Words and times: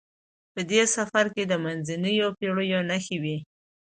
په 0.53 0.61
دې 0.71 0.81
سفر 0.95 1.25
کې 1.35 1.43
د 1.47 1.53
منځنیو 1.63 2.27
پیړیو 2.37 2.79
نښې 2.89 3.17
وې. 3.23 3.37